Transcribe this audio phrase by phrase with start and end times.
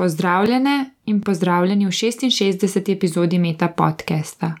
[0.00, 2.92] Pozdravljene in pozdravljeni v 66.
[2.92, 4.54] epizodi Meta podcasta.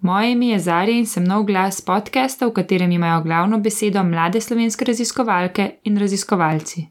[0.00, 4.40] Moje ime je Zarja in sem nov glas podcasta, v katerem imajo glavno besedo mlade
[4.40, 6.86] slovenske raziskovalke in raziskovalci.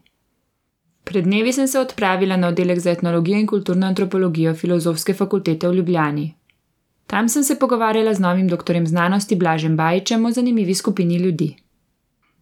[1.04, 5.74] Pred dnevi sem se odpravila na oddelek za etnologijo in kulturno antropologijo Filozofske fakultete v
[5.74, 6.34] Ljubljani.
[7.06, 11.56] Tam sem se pogovarjala z novim doktorjem znanosti Blažem Bajčem o zanimivi skupini ljudi.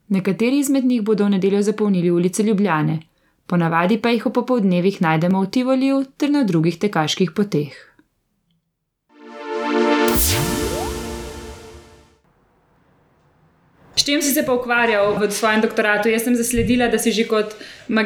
[0.09, 3.01] Nekateri izmed njih bodo v nedeljo zapolnili ulice Ljubljane,
[3.49, 7.73] ponavadi pa jih v popoldnevih najdemo v Tivoliju ter na drugih tekaških poteh.
[13.99, 16.09] S čim si se pa ukvarjal v svojem doktoratu?
[16.09, 18.05] Jaz sem zasledila, da si že kot uh,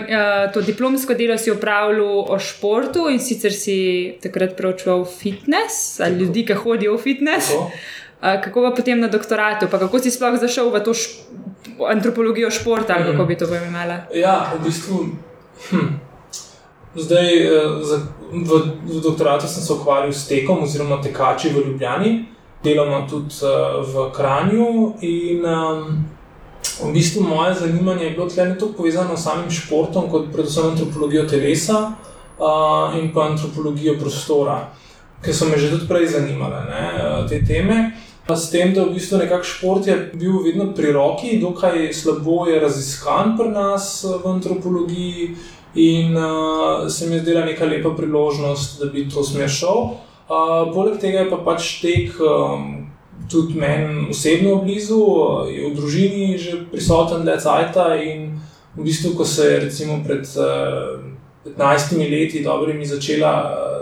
[0.55, 6.47] to diplomsko delo si opravljal o športu in sicer si takrat preučeval fitness ali ljudi,
[6.47, 7.53] ki hodijo v fitness.
[7.53, 7.69] Uh,
[8.23, 10.95] kako pa potem na doktoratu, pa kako si sploh zašel v to
[11.91, 14.07] antropologijo športa, ali kako bi to poimela?
[14.15, 15.32] Ja, v bistvu
[15.71, 16.03] Hm.
[16.95, 17.51] Zdaj, eh,
[18.33, 18.53] v,
[18.85, 22.25] v doktoratu sem se ukvarjal s tekom, oziroma tekači v Ljubljani,
[22.65, 24.95] delamo tudi eh, v Kranju.
[25.01, 26.05] In um,
[26.83, 30.71] v bistvu moje zanimanje je bilo tle ne toliko povezano s samim športom, kot predvsem
[30.71, 31.93] antropologijo telesa
[32.39, 34.69] uh, in pa antropologijo prostora,
[35.25, 36.85] ki so me že tudi prej zanimale ne,
[37.29, 37.93] te teme.
[38.31, 42.61] S tem, da v bistvu nekakšen šport je bil vedno pri roki, dokaj slabo je
[42.63, 45.35] raziskan pri nas v antropologiji,
[45.75, 49.77] in uh, se mi je zdela neka lepa priložnost, da bi to smer šel.
[50.29, 52.87] Uh, poleg tega je pa pač tek um,
[53.31, 55.01] tudi meni osebno blizu,
[55.51, 58.41] je v družini že prisoten le cajta in
[58.77, 61.01] v bistvu, ko se je recimo pred uh,
[61.45, 63.35] 15 leti dobrimi začela.
[63.51, 63.73] Uh,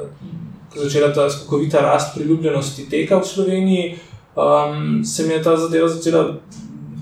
[0.71, 3.97] Začela ta skokovita rast priljubljenosti teka v Sloveniji,
[4.41, 6.35] um, se mi je ta zadeva začela,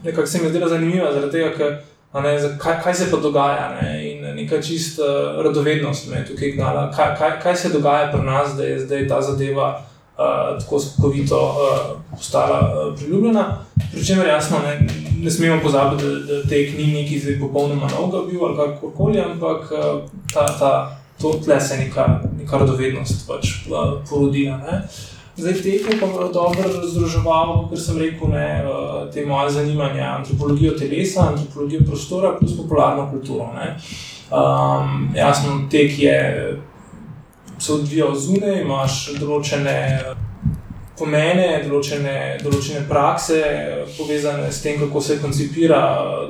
[0.05, 1.77] nekako se mi je zdela zanimiva, zaradi tega, ker,
[2.23, 3.69] ne, kaj, kaj se pa dogaja.
[3.83, 8.13] Ne, in neka čista uh, radovednost me je tukaj gnala, kaj, kaj, kaj se dogaja
[8.13, 9.69] pri nas, da je zdaj ta zadeva
[10.19, 13.65] uh, tako skokovito uh, postala uh, priljubljena.
[13.93, 14.87] Pričemer, jasno, ne,
[15.23, 19.73] ne smemo pozabiti, da, da te knjige neki zdaj popolnoma novega bil ali kakorkoli, ampak
[19.73, 20.01] uh,
[20.35, 24.57] ta, ta, to tle se neka, neka radovednost pač uh, porodila.
[24.57, 24.83] Ne.
[25.39, 30.73] Zdaj, tekel pa je dobro združeval, kot sem rekel, ne, eh, te moje zanimanja, antropologijo
[30.79, 33.51] telesa, antropologijo prostora, plus popularno kulturo.
[34.31, 36.19] Um, jasno, tek je
[37.59, 39.77] se odvijal zunaj, imaš določene
[40.99, 43.41] pomene, določene, določene prakse,
[43.97, 45.81] povezane s tem, kako se koncipira,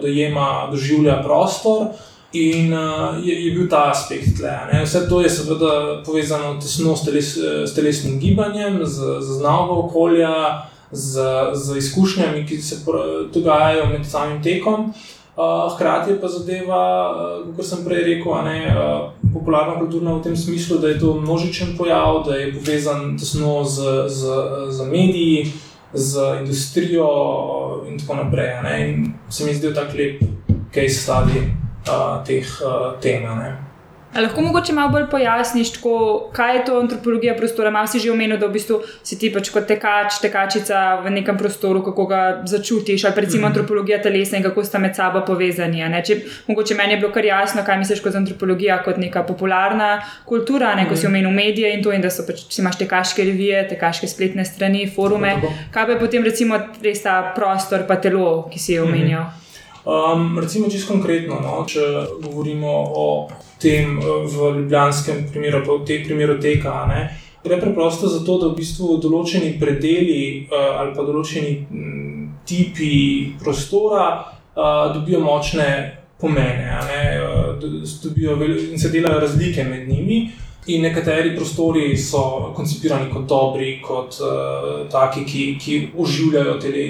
[0.03, 1.89] dojema, doživlja prostor.
[2.33, 4.41] In uh, je, je bil ta aspekt.
[4.41, 4.83] Ne?
[4.85, 10.69] Vse to je seveda povezano tesno s, teles, s telesnim gibanjem, z, z znavo okolja,
[10.93, 11.25] z,
[11.55, 12.85] z izkušnjami, ki se
[13.33, 14.93] dogajajo med samim tekom.
[15.39, 16.85] Uh, hkrati pa zadeva,
[17.15, 21.15] uh, kot sem prej rekel, ne, uh, popularna kultura v tem smislu, da je to
[21.15, 24.35] množičen pojav, da je povezan tesno z, z,
[24.69, 25.53] z mediji,
[25.95, 27.07] z industrijo
[27.89, 28.59] in tako naprej.
[28.91, 30.21] In se mi zdi, da je tako lep
[30.75, 33.27] case study uh, teh uh, tem.
[34.17, 37.71] Lahko mogoče malo bolj pojasniš, tako, kaj je to antropologija prostora?
[37.71, 41.37] Malo si že omenil, da v bistvu si ti pač kot tekač, tekačica v nekem
[41.39, 43.47] prostoru, kako ga začutiš, ali recimo mm -hmm.
[43.47, 46.03] antropologija telesa in kako sta med sabo povezani.
[46.05, 50.75] Če, mogoče meni je bilo kar jasno, kaj misliš kot antropologija, kot neka popularna kultura,
[50.75, 51.01] ne, ko mm -hmm.
[51.01, 54.91] si omenil medije in to, in da so pač, imaš tekaške revije, tekaške spletne strani,
[54.97, 55.37] forume.
[55.71, 59.23] Kaj pa je potem recimo res ta prostor, pa telo, ki si jo omenjal?
[59.23, 59.48] Mm -hmm.
[59.89, 61.81] Um, recimo, čisto konkretno, no, če
[62.21, 63.05] govorimo o
[63.57, 66.85] tem eh, v ljubljanskem primeru, pa v tem primeru teka.
[66.91, 67.07] Ne,
[67.41, 72.27] gre preprosto za to, da v bistvu določeni predeli uh, ali pa določeni m, mm,
[72.45, 72.91] tipi
[73.41, 75.71] prostora uh, dobijo močne
[76.21, 80.21] pomene, ne, uh, dobijo in se delajo razlike med njimi.
[80.69, 86.83] In nekateri prostori so koncipirani kot dobri, kot uh, taki, ki, ki oživljajo tele,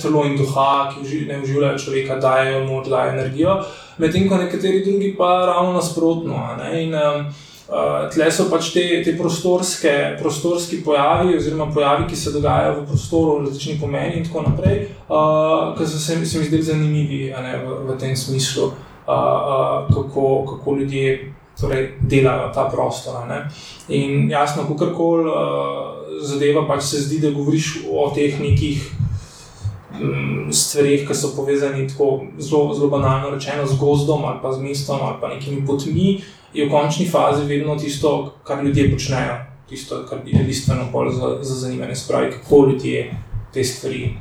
[0.00, 3.58] telo in duha, ki uži, ne oživljajo človeka, dajo mu odlaj energijo,
[4.00, 6.40] medtem ko nekateri drugi pa ravno nasprotno.
[6.72, 7.26] In um,
[7.68, 9.92] uh, tle so pač te, te prostorske,
[10.22, 15.74] prostorski pojavi, oziroma pojavi, ki se dogajajo v prostoru, različni pomeni in tako naprej, uh,
[15.76, 20.32] ki so se, se mi zdeli zanimivi ne, v, v tem smislu, uh, uh, kako,
[20.54, 21.12] kako ljudje
[21.60, 23.26] torej, delajo ta prostor.
[23.28, 23.48] Ne?
[23.88, 28.84] In jasno, kako koli uh, zadeva, pač se zdi, da govoriš o teh nekih
[30.00, 34.62] um, stvarih, ki so povezani tako zelo, zelo banalno rečeno z gozdom ali pa z
[34.62, 36.20] mestom ali pa nekimi potmi,
[36.54, 39.36] je v končni fazi vedno tisto, kar ljudje počnejo.
[39.68, 43.10] Tisto, kar je bistveno bolj za, za zanimanje, spravi, kako ljudje
[43.52, 44.14] te stvari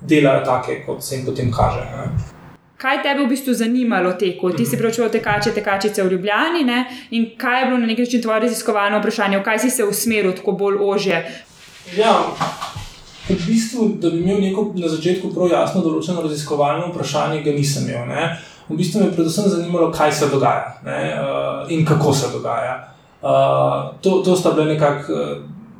[0.00, 1.80] delajo, take, kot se jim potem kaže.
[1.80, 2.34] Ne?
[2.84, 4.50] Kaj te je v bistvu zanimalo teku?
[4.52, 6.84] Ti si preučeval tekače, tekačice v Ljubljani ne?
[7.16, 10.34] in kaj je bilo na nek način tvoje raziskovalno vprašanje, v kaj si se usmeril
[10.36, 11.22] tako bolj ože?
[11.96, 12.12] Ja,
[13.28, 17.88] v bistvu, da bi imel neko na začetku prav jasno določeno raziskovalno vprašanje, ga nisem
[17.88, 18.04] imel.
[18.10, 18.28] Ne?
[18.68, 21.00] V bistvu me je predvsem zanimalo, kaj se dogaja ne?
[21.16, 22.76] uh, in kako se dogaja.
[23.24, 25.36] Uh, to, to sta bile nekako uh,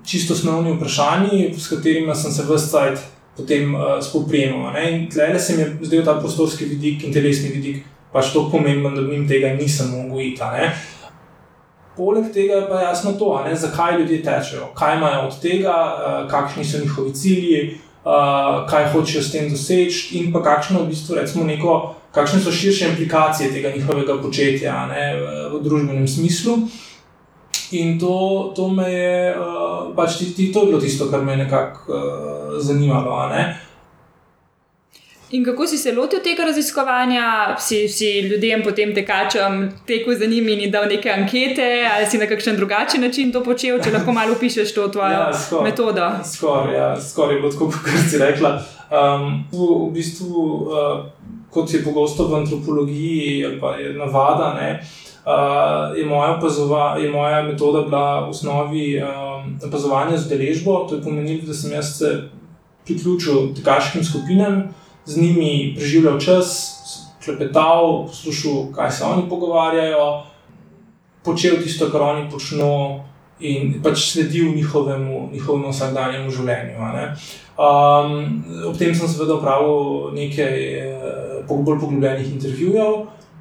[0.08, 3.04] čisto osnovni vprašanji, s katerimi sem se vse čas
[3.36, 4.76] potem uh, spoprijemal.
[4.90, 8.94] In tle se mi je zdel ta prostorski vidik in telesni vidik pač tako pomemben,
[8.94, 10.68] da jim tega nisem mogel iti.
[11.96, 16.30] Poleg tega je pa jasno to, ne, zakaj ljudje tečejo, kaj imajo od tega, uh,
[16.30, 17.60] kakšni so njihovi cilji,
[18.04, 21.94] uh, kaj hočejo s tem doseči, in pa kakšno v bistvu recimo neko.
[22.14, 25.06] Kakšne so širše implikacije tega njihovega početja ne,
[25.50, 26.58] v družbenem smislu?
[27.74, 29.34] In to, to me je,
[29.96, 33.28] pač ti, ti, to je bilo tisto, kar me je nekako uh, zanimalo.
[33.28, 33.44] Ne?
[35.34, 40.52] In kako si se lotil tega raziskovanja, si, si ljudem, potem tekačem, tekel za njimi
[40.52, 44.36] in dal neke ankete, ali si na kakšen drugačen način to počel, če lahko malo
[44.36, 46.10] opišeš to tvojo ja, skor, metodo?
[46.34, 48.60] Skoraj ja, skor je bilo tako, kot si rekla.
[48.94, 54.52] Um, v, v bistvu, uh, kot je pogosto v antropologiji, ali pa je navada.
[54.60, 55.03] Ne, uh,
[55.96, 60.86] je, moja opazova, je moja metoda bila v osnovi um, opazovanja z deležbo.
[60.88, 62.28] To je pomenilo, da sem jaz se
[62.84, 64.74] priključil tekaškim skupinam,
[65.04, 66.76] z njimi preživljal čas,
[67.24, 70.22] klepetal, poslušal, kaj se oni pogovarjajo,
[71.24, 73.00] počel tisto, kar oni počnejo.
[73.40, 76.76] In pač sledil njihovemu, njihovemu vsakdanjemu življenju.
[77.58, 82.94] Um, ob tem sem seveda opravil nekaj eh, bolj poglobljenih intervjujev,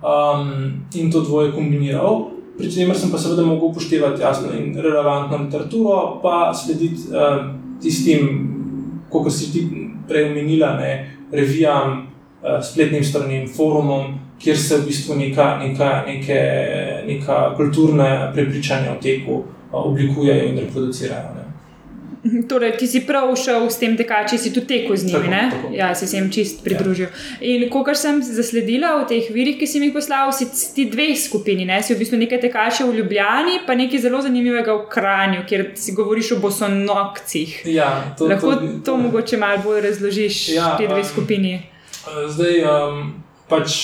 [0.03, 2.29] um, in to dvoje kombiniral.
[2.57, 8.27] Pri čemer sem pa seveda mogel upoštevati jasno in relevantno literaturo, pa slediti um, tistim,
[9.09, 9.63] kot si ti
[10.07, 10.91] prej omenila, ne,
[11.31, 12.07] revijam,
[12.43, 16.41] uh, spletnim stranim, forumom, kjer se v bistvu neka, neka, neke,
[17.07, 21.33] neka kulturna prepričanja o teku uh, oblikujejo in reproducirajo.
[21.35, 21.42] Ne.
[22.23, 25.27] Torej, ti si prav šel s tem tekači, si tudi tekel z njimi.
[25.27, 25.73] Tako, tako.
[25.75, 27.07] Ja, si se jim čist pridružil.
[27.11, 27.47] Ja.
[27.51, 31.11] In ko sem zasledila v teh virih, ki si mi jih poslal, si ti dve
[31.19, 31.81] skupini, ne?
[31.83, 35.91] si v bistvu nekaj tekače v Ljubljani, pa nekaj zelo zanimivega v Kranju, kjer si
[35.91, 37.59] govoriš o bosonokcih.
[37.67, 41.59] Ja, to, Lahko to, to mogoče malo bolj razložiš, ja, te dve um, skupini.
[42.07, 43.13] Zdaj, um,
[43.51, 43.79] pač.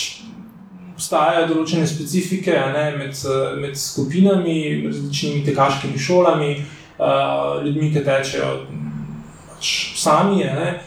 [0.99, 3.19] Obstajajo določene specifike ne, med,
[3.61, 6.49] med skupinami, različnimi tekaškimi šolami,
[6.99, 8.53] uh, ljudmi, ki tečejo
[9.49, 10.43] pač sami.
[10.43, 10.79] Ne?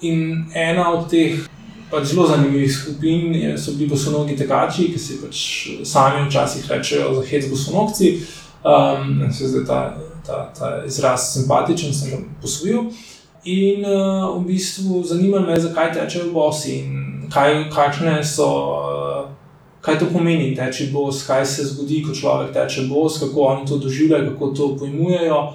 [0.00, 1.44] In ena od teh
[1.90, 5.44] pač zelo zanimivih skupin je, so bili bosonogi tekači, ki si pač
[5.88, 8.18] sami včasih rečejo za hec bosonogci.
[8.64, 9.80] Um, se zdaj ta,
[10.26, 12.90] ta, ta izraz simpatičen, sem ga posvojil.
[13.48, 18.48] In uh, v bistvu zanima me, zakaj tečejo bosi in kaj, kakšne so.
[18.48, 19.07] Uh,
[19.80, 23.78] kaj to pomeni, teči bos, kaj se zgodi, ko človek teče bos, kako oni to
[23.78, 25.52] doživljajo, kako to pojmujejo,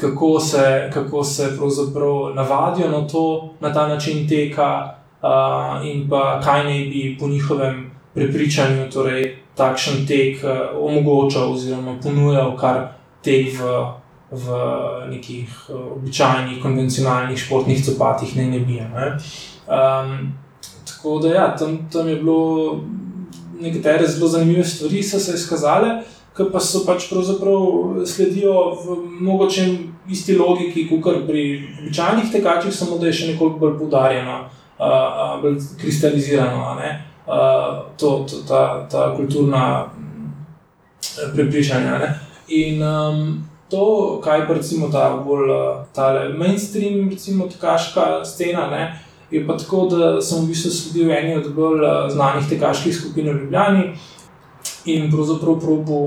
[0.00, 6.40] kako se, kako se pravzaprav navadijo na, to, na ta način teka, uh, in pa
[6.44, 10.50] kaj naj bi po njihovem prepričanju torej, takšen tek uh,
[10.80, 12.88] omogočal, oziroma ponujal, kar
[13.22, 13.82] tek v.
[14.32, 14.48] V
[15.10, 18.78] nekih običajnih, konvencionalnih športnih copatih, ne, ne bi.
[18.80, 19.10] Ne.
[19.68, 20.32] Um,
[20.88, 22.80] tako da, ja, tam, tam je bilo
[23.62, 26.02] nekatere zelo zanimive stvari so se izkazale,
[26.36, 28.54] ki pa so pač pravzaprav sledijo
[28.84, 29.66] v mogoče
[30.10, 31.44] isti logiki, kot pri
[31.82, 34.38] običajnih tekačih, samo da je še nekoliko bolj poudarjeno,
[34.78, 39.92] uh, bolj kristalizirano uh, to, to, ta, ta kulturna
[41.34, 41.98] prepričanja.
[41.98, 42.12] Ne?
[42.48, 43.22] In um,
[43.70, 45.52] to, kaj pa recimo ta bolj
[45.92, 48.70] ta mainstream, recimo tekaška scena.
[48.70, 48.84] Ne?
[49.32, 53.30] Je pa tako, da sem v bistvu sledil eni od bolj eh, znanih tekaških skupin
[53.30, 53.84] v Ljubljani
[54.84, 56.00] in pravzaprav probo,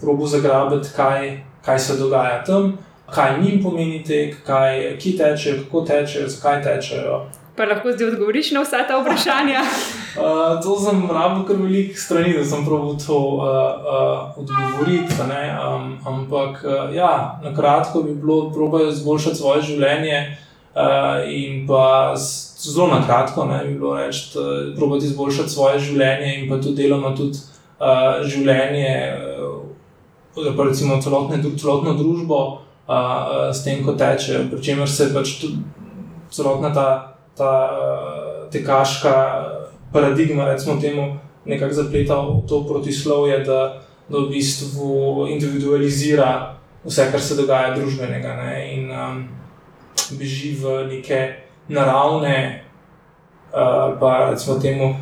[0.00, 2.74] probo zagrabiti, kaj, kaj se dogaja tam,
[3.14, 7.22] kaj njim pomeni tek, kaj, ki tečejo, kako tečejo, zakaj tečejo.
[7.56, 9.62] Pa lahko zdaj odgovoriš na vsa ta vprašanja?
[9.64, 15.16] uh, to sem rabo kar velik strani, da sem prav to uh, uh, odgovoriti.
[15.22, 20.20] Um, ampak uh, ja, na kratko bi bilo, probajo izboljšati svoje življenje
[20.74, 26.34] uh, in pa zelo na kratko, ne bi bilo reči, da probati izboljšati svoje življenje
[26.36, 28.94] in pa tudi deloma tudi uh, življenje,
[30.36, 32.40] uh, pa recimo celotne, celotno družbo
[32.88, 35.62] uh, s tem, ko teče, pri čemer se pač tudi
[36.34, 36.88] celotna ta,
[37.38, 39.14] ta uh, tekaška
[39.92, 41.16] paradigma, recimo temu,
[41.48, 48.36] nekako zapleta v to protislovje, da, da v bistvu individualizira vse, kar se dogaja družbenega.
[48.36, 49.22] Ne, in, um,
[50.16, 51.34] Beži v neke
[51.68, 52.64] naravne,
[53.52, 54.96] uh, pa recimo temu uh,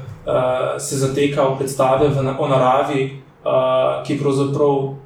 [0.78, 4.96] se zateka v predstave v, o naravi, uh, ki pravzaprav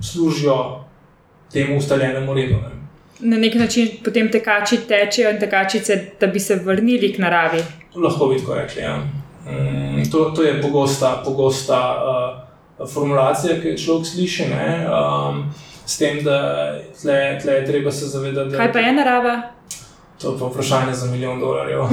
[0.00, 0.84] služijo
[1.52, 2.54] temu ustaljenemu redu.
[2.54, 2.82] Ne.
[3.20, 7.62] Na nek način potem tekači tečejo in tekačice, da bi se vrnili k naravi.
[7.94, 8.82] Lahko bi tako rekli.
[8.82, 8.96] Ja.
[9.46, 14.44] Mm, to, to je pogosta, pogosta uh, formulacija, ki jo človek sliši.
[14.50, 15.44] Um,
[15.86, 16.38] s tem, da
[17.02, 18.50] tle, tle je treba se zavedati.
[18.50, 19.42] Da, Kaj pa je narava?
[20.22, 21.80] To je pa vprašanje za milijon dolarjev.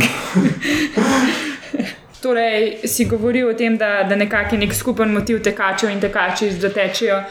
[2.22, 6.52] torej, si govoril o tem, da, da nekako je nek skupen motiv tekačev in tekači,
[6.62, 7.22] da tečejo.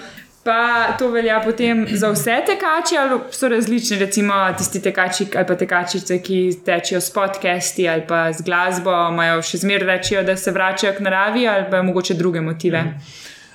[0.45, 5.55] Pa to velja potem za vse tekače, ali so različni, recimo tisti tekači ali pa
[5.55, 10.51] tekačice, ki tečejo s podcasti ali pa z glasbo, imajo še zmeraj rečijo, da se
[10.51, 12.85] vračajo k naravi ali pa mogoče druge motive.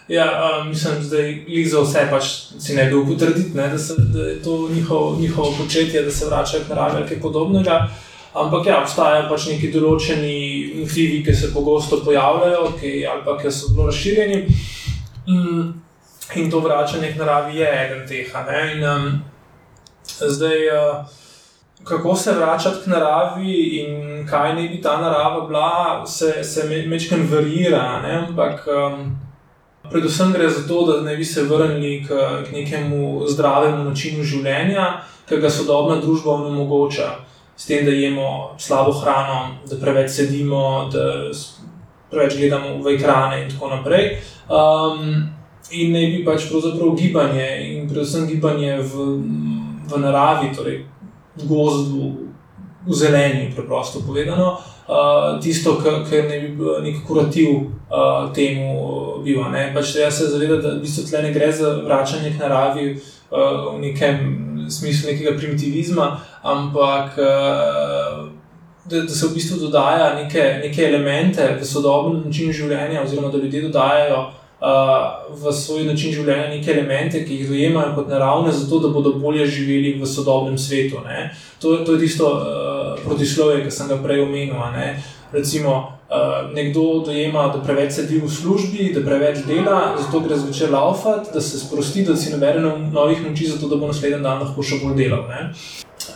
[0.07, 2.23] Ja, uh, mislim, da jih za vse pač
[2.59, 3.67] si ne bi bil potrditi, da,
[4.13, 7.87] da je to njihov, njihovo početje, da se vračajo k naravi ali kaj podobnega.
[8.33, 10.35] Ampak ja, obstajajo pač neki določeni
[10.79, 14.39] motivi, ki se pogosto pojavljajo, ki, ali pa ki so zelo razširjeni.
[15.29, 15.67] Mm.
[16.35, 18.31] In to vračanje k naravi je eden teh.
[18.73, 19.19] In, um,
[20.19, 21.19] zdaj, uh,
[21.83, 27.27] kako se vračati k naravi in kaj naj bi ta narava bila, se, se mečkam
[27.31, 28.01] varira.
[28.01, 28.15] Ne?
[28.27, 29.13] Ampak um,
[29.91, 32.07] predvsem gre za to, da ne bi se vrnili k,
[32.47, 37.09] k nekemu zdravemu načinu življenja, ki ga sodobna družba onemogoča.
[37.55, 41.29] S tem, da jemo slabo hrano, da preveč sedimo, da
[42.09, 44.17] preveč gledamo v ekrane in tako naprej.
[44.49, 45.29] Um,
[45.71, 49.07] in ne bi pač pravzaprav gibanje, in predvsem gibanje v,
[49.89, 50.83] v naravi, torej
[51.37, 52.11] v gozdu,
[52.83, 59.49] v zeleni, preprosto povedano, uh, tisto, kar ne bi bil nek kurativ uh, temu biva.
[59.73, 63.73] Pač treba se zavedati, da v bistvu tle ne gre za vračanje k naravi uh,
[63.75, 64.21] v nekem
[64.69, 67.17] smislu nekega primitivizma, ampak.
[67.17, 68.31] Uh,
[68.83, 73.39] Da, da se v bistvu dodaja neke, neke elemente v sodobnem načinu življenja, oziroma da
[73.39, 78.81] ljudje dodajajo uh, v svoj način življenja neke elemente, ki jih dojemajo kot naravne, zato
[78.83, 80.99] da bodo bolje živeli v sodobnem svetu.
[81.63, 84.57] To, to je tisto uh, protislovje, ki sem ga prej omenil.
[85.33, 90.71] Recimo, uh, nekdo dojema, da preveč sedi v službi, da preveč dela, zato gre zvečer
[90.71, 94.63] laufati, da se sprosti, da si nabere novih moči, zato da bo naslednji dan lahko
[94.63, 95.25] še bolj delal.
[95.29, 95.49] Ne?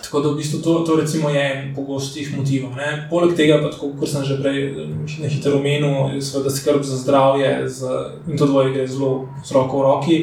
[0.03, 2.75] Tako da v bistvu to, to je en pogostih motivov.
[2.75, 3.07] Ne?
[3.09, 4.75] Poleg tega, pa, tako, kot sem že prej
[5.19, 9.79] na hitro omenil, je skrb za zdravje z, in to dvoje gre zelo z roko
[9.79, 10.17] v roki.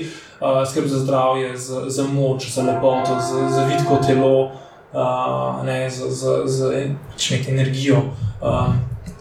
[0.44, 4.52] Uh, skrb za zdravje, za, za moč, za lepoto, za, za vidko telo,
[4.94, 6.72] uh, ne, za, za, za
[7.12, 8.02] pač neko energijo.
[8.40, 8.74] Uh,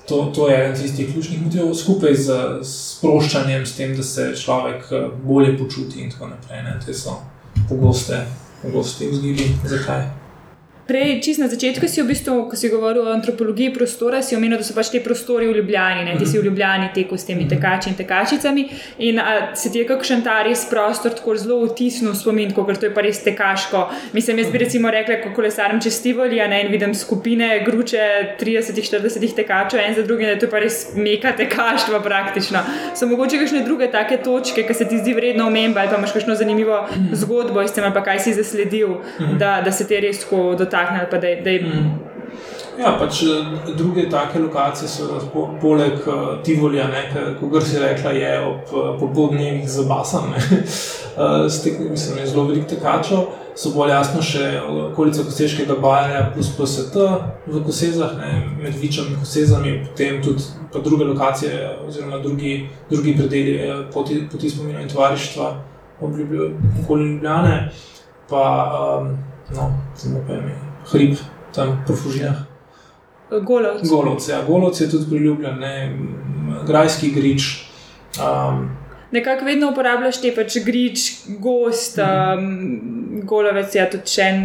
[0.07, 4.91] to, to je eden tistih ključnih motivov, skupaj z sproščanjem, s tem, da se človek
[5.23, 6.63] bolje počuti in tako naprej.
[6.63, 6.79] Ne.
[6.85, 7.19] Te so
[7.69, 8.25] pogoste,
[8.61, 9.55] pogoste vzgibi.
[9.63, 10.22] Zakaj?
[10.83, 14.59] Prej, čist na začetku, si v bistvu, ko si govoril o antropologiji prostora, si omenil,
[14.59, 16.17] da so pač te prostori v Ljubljani, ne?
[16.19, 18.63] ti si v Ljubljani tekel s temi tekači in tekačicami.
[19.07, 22.75] In a, se ti je kakšen ta res prostor tako zelo vtisnil v spomin, ker
[22.75, 23.85] to je pa res tekaško.
[24.11, 29.79] Mislim, jaz bi recimo rekla, ko kolesarjem čez Tivoli in vidim skupine gruče 30-40 tekačev,
[29.79, 32.59] en za drugim, da to je pa res meka tekaštva praktično.
[32.91, 36.11] So mogoče kakšne druge take točke, ki se ti zdi vredno omemba ali pa imaš
[36.11, 36.83] kakšno zanimivo
[37.15, 38.99] zgodbo s tem ali pa kaj si zasledil,
[39.39, 41.21] da, da se te res tako dotakneš dotaknili.
[41.21, 41.61] Da je, da je...
[41.61, 41.99] Mm.
[42.79, 46.87] Ja, pač eh, druge take lokacije so po, poleg uh, Tivolja,
[47.39, 51.45] kot si rekla, je ob uh, popodnevih zabasanj, uh,
[51.91, 53.25] mislim, je zelo veliko tekačev.
[53.55, 56.95] So bolj jasno še okolice Koseškega baja, plus PST
[57.45, 58.31] v Kosezah, ne,
[58.63, 60.41] med Vičem in Kosezami, potem tudi
[60.73, 62.55] druge lokacije, oziroma drugi,
[62.89, 63.59] drugi predeli
[63.93, 65.51] poti, poti spomina in tovarištva
[66.01, 67.69] okoli Ljubljane.
[68.29, 68.41] Pa,
[68.73, 69.13] um,
[69.51, 69.71] no,
[70.05, 70.55] ime,
[70.91, 71.17] hrib
[71.55, 72.53] tam po Fužinah.
[73.41, 73.89] Golovci.
[73.89, 75.97] Golovci, ja, Golovci je tudi priljubljen, ne,
[76.67, 77.65] grajski grič.
[78.21, 78.69] Um,
[79.11, 81.01] Nekako vedno uporabljaš te pač grič,
[81.41, 84.39] gost, um, golovec, ja, tudi še en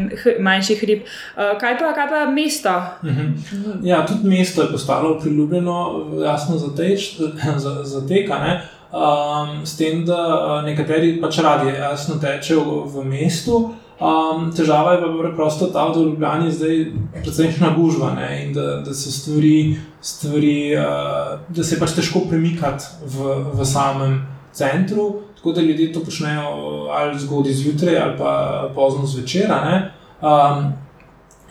[0.45, 1.07] manjši hrib.
[1.37, 2.75] Uh, kaj, pa, kaj pa mesto?
[3.03, 3.35] Uh mhm.
[3.53, 3.79] -huh.
[3.83, 7.17] Ja, tudi mesto je postalo priljubljeno, jasno, za, teč,
[7.57, 8.39] za, za teka.
[8.39, 8.61] Ne?
[8.93, 13.75] Um, s tem, da uh, nekateri pač radi jasno tečejo v mestu.
[13.99, 16.77] Um, težava je pa preprosto ta, da v Ljubljani zdaj
[17.23, 23.33] precejšnja gužva in da, da se stvari, stvari uh, da se pač težko premikati v,
[23.59, 24.21] v samem
[24.55, 25.25] centru.
[25.37, 26.47] Tako da ljudje to počnejo
[26.95, 29.51] ali zgodaj zjutraj ali pa pozno zvečer.
[29.51, 30.73] Um,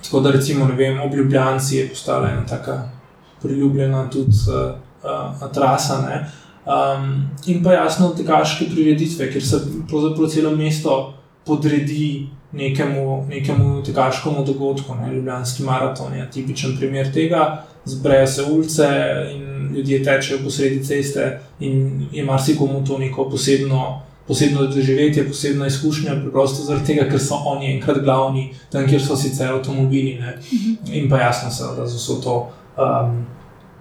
[0.04, 2.80] tako da recimo vem, ob Ljubljanci je postala ena tako
[3.42, 4.72] priljubljena tudi uh,
[5.04, 6.00] uh, trasa.
[6.64, 11.14] Um, in pa jasno, tekaške prireditve, ker se pravzaprav celo mesto
[11.46, 14.96] podredi nekemu, nekemu tekaškemu dogodku.
[14.96, 15.14] Ne?
[15.14, 17.64] Ljubljanski maraton je tipičen primer tega.
[17.86, 18.88] Zbrejo se ulice
[19.36, 24.02] in ljudje tečejo po sredi ceste in je marsikomu to neko posebno.
[24.28, 29.16] Posebno doživetje, posebna izkušnja, preprosto zaradi tega, ker so oni enkrat glavni, tam, kjer so
[29.16, 30.18] sicer avtomobili.
[30.20, 30.34] Ne?
[30.92, 32.34] In pa jasno, seveda, da so to
[32.76, 33.22] um,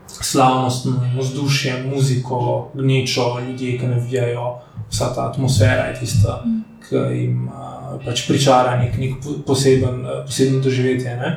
[0.07, 4.59] slavnostno vzdušje, muziko, gnečo, ljudje, ki navijajo,
[4.91, 10.61] vsa ta atmosfera je tista, ki jim uh, pač pričara nek, nek poseben, uh, poseben
[10.63, 11.17] doživetje.
[11.17, 11.33] Ne?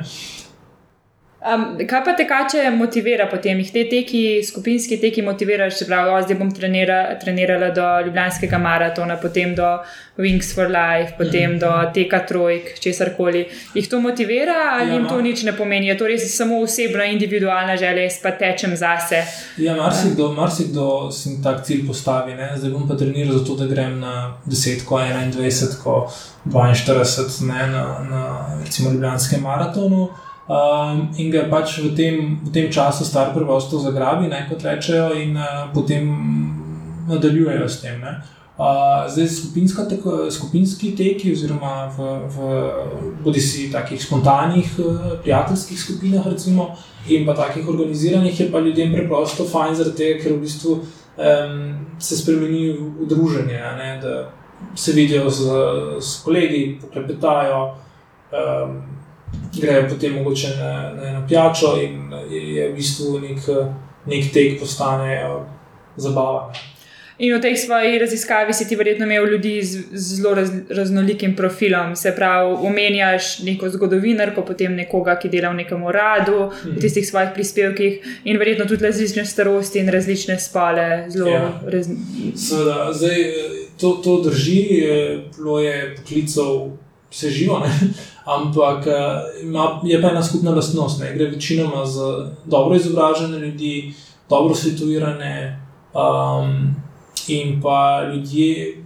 [1.40, 6.36] Um, kaj pa tekače motivira potem, jih te teki, skupinski teki motivirajo, če pravijo, zdaj
[6.36, 9.70] bom trenira, trenirala do Ljubljanskega maratona, potem do
[10.20, 13.46] Wings for Life, potem do teka trojk, česar koli.
[13.72, 15.24] Jih to motivira ali ja, jim to no.
[15.30, 15.88] nič ne pomeni?
[15.88, 19.24] Je to res samo osebna, individualna želja, jaz pa tečem zase?
[19.56, 22.36] Ja, marsikdo, marsikdo si tak cilj postavi.
[22.36, 22.52] Ne?
[22.60, 25.40] Zdaj bom pa treniral zato, da grem na 10, 21,
[26.44, 28.26] 42, ne, na, na
[28.60, 30.10] recimo Ljubljanskem maratonu.
[30.50, 35.12] Um, in ga pač v tem, v tem času star preprosto zagrabi, ne, kot rečejo,
[35.14, 36.10] in uh, potem
[37.06, 38.02] nadaljujejo s tem.
[38.02, 39.30] Uh, zdaj,
[39.92, 42.36] tako, skupinski teki, oziroma v, v
[43.22, 46.74] bodi si takih spontanih, uh, prijateljskih skupinah, recimo,
[47.06, 51.58] in pa takih organiziranih, je pa ljudem preprosto fajn, zaradi tega, ker v bistvu um,
[52.02, 54.32] se spremeni v druženje, ne, da
[54.74, 55.46] se vidijo z,
[56.02, 57.68] z kolegi, poklepetajo.
[58.34, 58.80] Um,
[59.58, 63.48] grejo potem mogoče na, na eno pijačo in je, je v bistvu nek,
[64.06, 65.22] nek tek postane
[65.96, 66.54] zabaven.
[67.20, 71.92] In v tej svoji raziskavi si ti verjetno imel ljudi z zelo raz, raznolikim profilom.
[71.96, 76.78] Se pravi, omenjaš neko zgodovinarko, potem nekoga, ki dela v nekem uradu, mm.
[76.78, 80.88] v tistih svojih prispevkih, in verjetno tudi različne starosti in različne spole.
[81.12, 81.60] Ja.
[81.68, 81.92] Raz...
[82.40, 83.20] Seveda, zdaj
[83.76, 84.64] to, to drži,
[85.36, 86.70] bilo je poklical
[87.10, 87.58] vse živo.
[87.58, 87.92] Ne?
[88.24, 91.00] ampak eh, ima, je pa ena skupna lastnost.
[91.00, 91.14] Ne?
[91.14, 93.94] Gre večinoma za dobro izobražene ljudi,
[94.28, 95.60] dobro situirane
[95.94, 96.74] um,
[97.28, 98.76] in pa ljudje,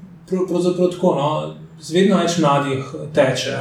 [0.48, 3.56] pravzaprav tako, no, zvedno več mladih teče.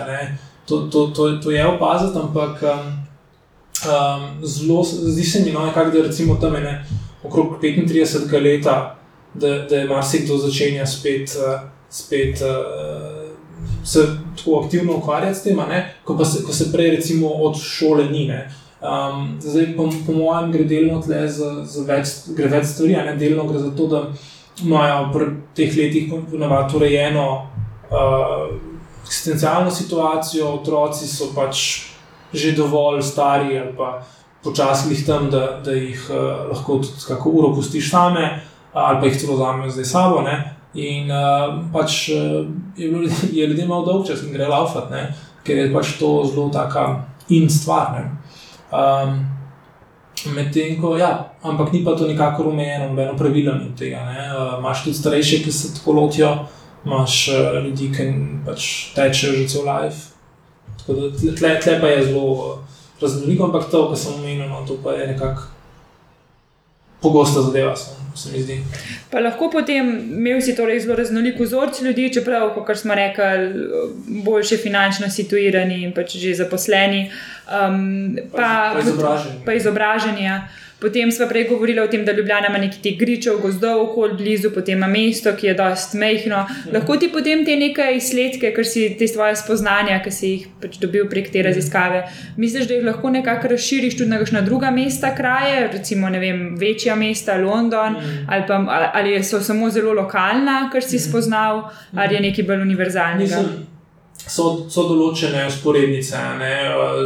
[0.66, 2.94] To, to, to, to je opaziti, ampak um,
[3.84, 6.86] um, zelo, zdi se mi, no, nekak, da recimo tam je
[7.24, 8.64] okrog 35 let,
[9.34, 11.36] da, da je marsikdo začenja spet.
[11.36, 13.24] Uh, spet uh,
[13.86, 15.60] se tako aktivno ukvarjati s tem,
[16.04, 18.28] ko, se, ko se prej, recimo, od šole ni.
[18.84, 23.16] Um, zdaj, po, po mojem, gre delno tle za, za več, gre več stvari, ne
[23.16, 24.02] delno gre za to, da
[24.64, 28.52] imajo v teh letih ponovadi urejeno uh,
[29.06, 31.64] eksistencialno situacijo, otroci so pač
[32.34, 34.02] že dovolj stari ali pa
[34.44, 38.42] počasni jih tam, da, da jih uh, lahko tudi kako uro pustiš same.
[38.74, 40.53] Ali pa jih celo vzamem zdaj sabo, ne?
[40.74, 45.06] In uh, pač uh, je, bilo, je ljudem malo dolg čas in gre laufat, ne?
[45.44, 48.00] ker je pač to zelo taka in stvar.
[48.72, 49.22] Um,
[50.34, 54.02] Medtem ko, ja, ampak ni pa to nikakor omejeno, nobeno pravilo ni tega.
[54.08, 56.32] Uh, imaš tudi starejše, ki se tako lotijo,
[56.86, 58.10] imaš uh, ljudi, ki
[58.48, 60.16] pač tečejo že cel life.
[60.80, 62.64] Tako da tle, tle pa je zelo
[63.02, 65.53] raznoliko, ampak to, kar sem omenil, no, to pa je nekako
[67.04, 67.76] pogosta zadeva.
[69.10, 73.24] Pa lahko potem imel si torej zelo raznolik vzorc ljudi, čeprav, kot smo rekli,
[74.26, 77.08] boljše finančno situirani in pač že zaposleni.
[77.50, 79.40] Um, pa, pa izobraženi.
[79.46, 80.44] Pa izobraženi ja.
[80.84, 84.50] Potem smo prej govorili o tem, da Ljubljana ima nekaj teh gričev, gozdov okoli blizu,
[84.52, 86.42] potem ima mesto, ki je dost mehko.
[86.74, 90.76] Lahko ti potem te nekaj izsledke, ker si te svoje spoznanja, ki si jih pač
[90.84, 92.04] dobil prek te raziskave,
[92.38, 97.00] misliš, da jih lahko nekako razširiš tudi na kakšna druga mesta, kraje, recimo vem, večja
[97.00, 97.96] mesta, London,
[98.28, 103.46] ali, pa, ali so samo zelo lokalna, kar si spoznal, ali je nekaj bolj univerzalnega.
[104.24, 106.56] So, so določene usporednice ne,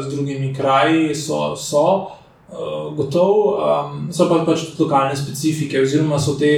[0.02, 1.54] z drugimi kraji, so.
[1.56, 2.17] so.
[2.48, 6.52] Eh, gotov, um, so pa pač tudi lokalne specifike, oziroma so te,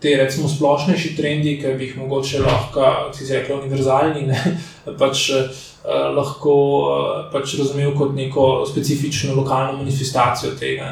[0.00, 4.38] te recimo, splošnejši trendi, ki bi jih mogoče lahko, ki se reče, univerzalni, ne,
[5.00, 5.66] pač, uh,
[6.16, 10.88] lahko uh, pač razumel kot neko specifično lokalno manifestacijo tega.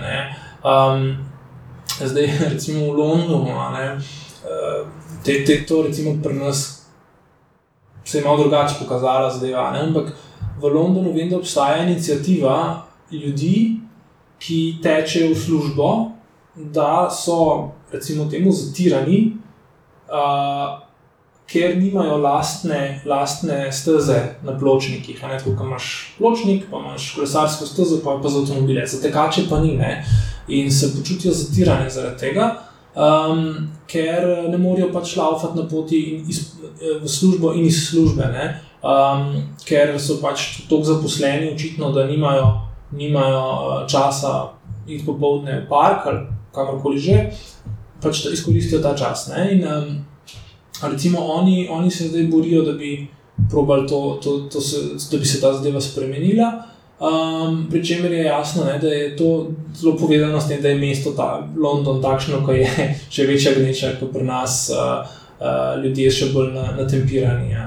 [0.61, 1.15] Um,
[1.97, 4.83] zdaj, recimo v Londonu, ne, uh,
[5.25, 6.67] te, te, to recimo pri nas.
[8.05, 10.12] Se je malo drugače pokazala zdaj, ampak
[10.61, 13.82] v Londonu vem, da obstaja inicijativa ljudi,
[14.42, 15.88] ki tečejo v službo,
[16.57, 19.37] da so, recimo, temu zatirani,
[20.11, 20.83] uh,
[21.52, 25.20] ker nimajo lastne, lastne steze na pločnikih.
[25.20, 25.87] Tako kot imaš
[26.18, 29.76] pločnik, pa imaš kolesarsko stezo, pa pa za avtomobile, za tekače pa ni.
[29.76, 30.05] Ne?
[30.48, 32.50] In se počutijo zatirani zaradi tega.
[32.92, 36.42] Um, ker ne morejo pač laufati na poti iz,
[37.02, 38.26] v službo in iz službe,
[38.85, 39.31] um,
[39.64, 44.52] ker so pač tako zaposleni, očitno, da nimajo nimajo eh, časa
[44.87, 47.31] iti popoldne v park ali kakorkoli že,
[48.02, 49.28] pač izkoristijo ta čas.
[49.33, 49.48] Ne?
[49.52, 50.05] In um,
[50.83, 53.09] recimo oni, oni se zdaj borijo, da bi,
[53.50, 54.76] to, to, to se,
[55.11, 56.52] da bi se ta zadeva spremenila.
[57.02, 61.11] Um, Pričemer je jasno, ne, da je to zelo povezano s tem, da je mesto
[61.11, 62.68] ta London takšno, kot je,
[63.14, 65.07] še večja gneča kot pri nas, uh,
[65.40, 67.64] uh, ljudje še bolj natempirani ja,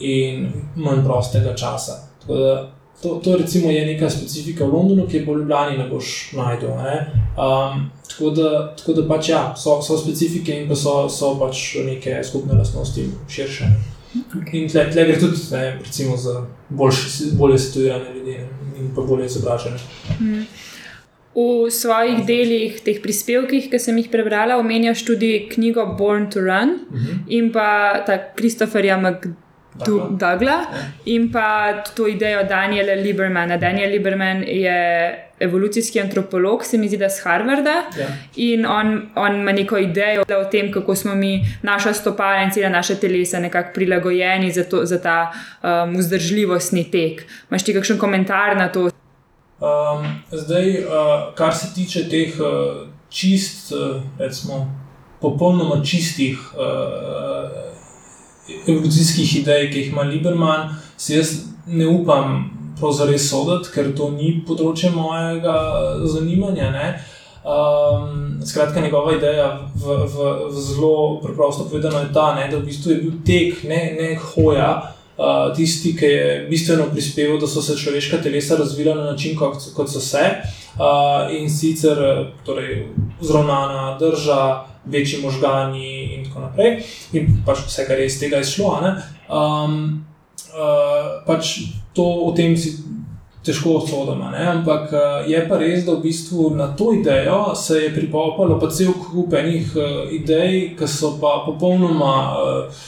[0.00, 2.02] in manj prostega časa.
[2.26, 2.56] Da,
[3.02, 6.70] to, to recimo je neka specifika v Londonu, ki je po Ljubljani ne boš najdel.
[6.76, 7.06] Ne.
[7.36, 11.76] Um, tako, da, tako da pač ja, so, so specifike in pa so, so pač
[11.84, 13.70] neke skupne lastnosti širše.
[14.16, 14.62] Okay.
[14.62, 18.38] In tle, tle gre tudi ne, recimo, za boljše, bolje situirane ljudi
[18.80, 19.76] in pa bolje izobražene.
[20.20, 20.46] Mm.
[21.36, 26.78] V svojih delih, teh prispevkih, ki sem jih prebrala, omenjaš tudi knjigo Born to Run
[26.88, 27.06] uh mhm.
[27.06, 27.18] -huh.
[27.28, 29.45] in pa ta Kristoferja McDougla
[30.44, 30.92] ja.
[31.04, 33.56] in pa to idejo Daniela Libermana.
[33.56, 37.70] Daniel Liberman je evolucijski antropolog, se mi zdi, da z Harvarda.
[37.98, 38.06] Ja.
[38.36, 42.68] In on, on ima neko idejo o tem, kako smo mi, naša stopala in cela
[42.68, 47.26] naša telesa, nekako prilagojeni za, to, za ta um, vzdržljivostni tek.
[47.50, 48.80] Imáš ti kakšen komentar na to?
[48.80, 54.66] Um, zdaj, uh, kar se tiče teh uh, čist, uh, recimo,
[55.20, 57.65] popolnoma čistih uh,
[58.48, 61.32] evolucijskih idej, ki jih ima Liberman, si jaz
[61.66, 65.56] ne upam pravzaprav soditi, ker to ni področje mojega
[66.06, 66.72] zanimanja.
[67.46, 72.66] Um, skratka, njegova ideja v, v, v zelo preprosto povedano je ta, ne, da v
[72.66, 74.92] bistvu je bil tek, ne, ne hoja.
[75.16, 79.62] Uh, tisti, ki je bistveno prispeval, da so se človeška telesa razvila na način, kot,
[79.72, 80.24] kot so se,
[80.76, 81.96] uh, in sicer
[82.44, 82.82] torej,
[83.24, 84.42] zravnana drža,
[84.86, 88.72] večji možgani, in tako naprej, in pač vse, kar je iz tega izšlo.
[89.28, 90.06] Um,
[90.54, 91.58] uh, pač
[91.94, 92.76] to o tem si
[93.46, 94.30] težko sodimo.
[94.34, 98.70] Ampak uh, je pa res, da v bistvu na to idejo se je pripopalo pa
[98.70, 102.14] cel kup enih uh, idej, ki so pa popolnoma.
[102.42, 102.84] Uh,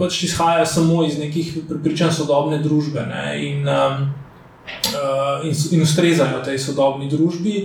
[0.00, 4.08] Pač izhaja samo iz nekih prepričanj sodobne družbe ne, in, um,
[4.96, 7.62] uh, in, in ustrezajo tej sodobni družbi,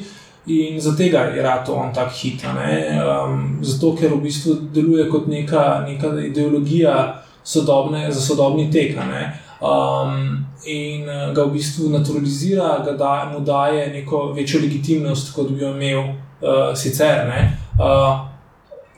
[0.48, 2.50] in zato je rado on tako hiter.
[2.50, 8.98] Um, zato, ker v bistvu deluje kot neka, neka ideologija, sodobne, za sodobni tek.
[9.62, 15.50] Um, in eh, ga v bistvu naturalizira, ga da, mu daje neko večjo legitimnost, kot
[15.50, 17.30] bi jo imel uh, sicer.
[17.80, 18.26] Uh,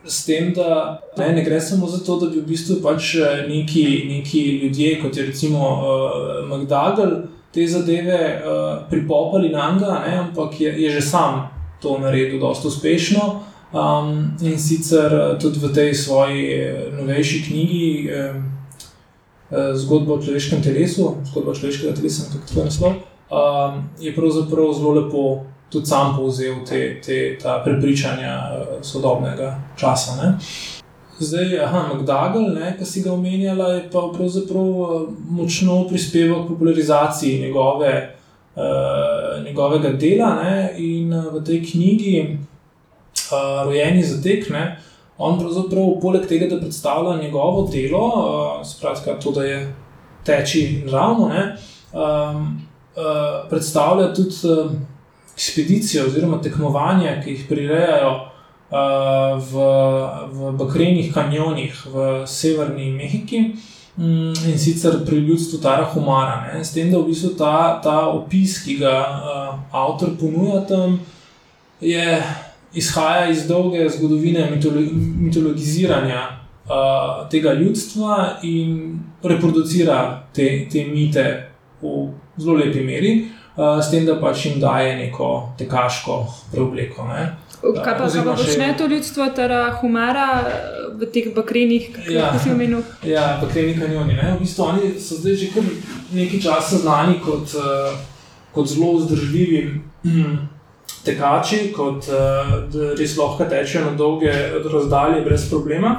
[0.05, 3.15] s tem, da ne, ne gre samo za to, da bi v bistvu pač
[3.47, 7.27] neki, neki ljudje, kot je recimo uh, McDougall,
[7.57, 11.49] te zadeve uh, pripopali na njega, ampak je, je že sam
[11.81, 13.41] to naredil dosta uspešno.
[13.73, 18.43] Um, in sicer eh, tudi v tej svoji eh, novejši knjigi, um,
[19.73, 22.93] Zgodba o človeškem telesu, zgodba človeškega telesa, kako tako naslov,
[23.31, 25.23] um, je pravzaprav zelo lepo
[25.71, 30.19] tudi sam povzel te, te prepričanja sodobnega časa.
[30.19, 30.37] Ne.
[31.19, 37.93] Zdaj, aha, McDougall, ki si ga omenjala, je pa pravzaprav močno prispeval k popularizaciji njegove,
[38.55, 44.49] uh, njegovega dela ne, in v tej knjigi uh, rojeni za tek.
[44.49, 44.77] Ne?
[45.17, 49.73] On pravzaprav, poleg tega, da predstavlja njegovo delo, uh, skratka, to, da je
[50.23, 52.61] teči naravno, um,
[52.93, 54.71] uh, predstavlja tudi uh,
[55.33, 58.36] ekspedicijo oziroma tekmovanja, ki jih prirejajo
[58.71, 59.53] v,
[60.31, 63.55] v bakrenih kanjonih v severni Mehiki.
[63.97, 66.65] Mm, in sicer pri ljudstvu Tara Humara, ne?
[66.65, 70.99] s tem, da v bistvu ta, ta opis, ki ga uh, avtor ponuja tam,
[71.81, 72.19] je
[72.77, 81.25] izhaja iz dolge zgodovine mitologiziranja uh, tega ljudstva in reproducira te, te mite
[81.81, 83.15] v zelo lepi meri,
[83.57, 86.19] s tem, da pač jim daje neko tekaško
[86.51, 87.07] preobleko.
[87.09, 87.23] Ne.
[87.61, 90.27] Kaj pa se počne to ljudstvo, tera humara
[90.97, 92.83] v teh bakrenih, ja, kako si omenil?
[93.03, 94.13] Ja, bakreni kanjoni.
[94.13, 94.35] Ne?
[94.35, 95.65] V bistvu oni so zdaj že kar
[96.13, 97.97] nekaj časa znani kot, uh,
[98.53, 99.81] kot zelo vzdržljivi.
[100.05, 100.57] Mm
[101.07, 102.53] tekači, kot uh,
[102.99, 104.33] res lahko tečejo na dolge
[104.67, 105.97] razdalje, brez problema.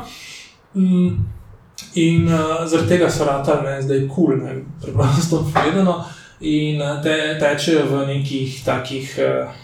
[0.75, 1.15] Mm,
[2.03, 6.03] in uh, zaradi tega so ratali, zdaj je kul, cool, preprosto povedano.
[6.41, 9.57] In te tečejo v nekih takih uh,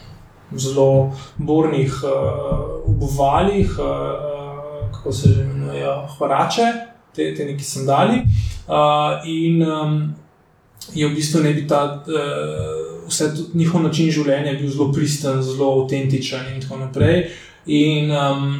[0.56, 6.72] zelo bornih uh, obuvalih, uh, kako se že imenujejo, hrače,
[7.14, 8.22] te, te neki sandali.
[8.68, 10.14] Uh, in um,
[10.94, 12.04] je v bistvu ne bi ta.
[12.06, 17.26] Uh, vse njihov način življenja je bil zelo pristen, zelo avtentičen in tako naprej.
[17.66, 18.54] In um,